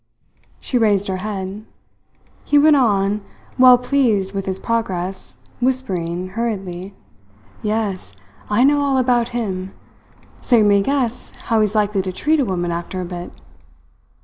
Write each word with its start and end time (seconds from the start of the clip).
She 0.59 0.79
raised 0.79 1.07
her 1.09 1.17
head. 1.17 1.63
He 2.43 2.57
went 2.57 2.75
on, 2.75 3.21
well 3.59 3.77
pleased 3.77 4.33
with 4.33 4.47
his 4.47 4.57
progress, 4.59 5.37
whispering 5.59 6.29
hurriedly: 6.29 6.95
"Yes. 7.61 8.13
I 8.49 8.63
know 8.63 8.81
all 8.81 8.97
about 8.97 9.29
him. 9.29 9.73
So 10.41 10.55
you 10.55 10.63
may 10.63 10.81
guess 10.81 11.35
how 11.35 11.61
he's 11.61 11.75
likely 11.75 12.01
to 12.01 12.11
treat 12.11 12.39
a 12.39 12.45
woman 12.45 12.71
after 12.71 12.99
a 12.99 13.05
bit!" 13.05 13.39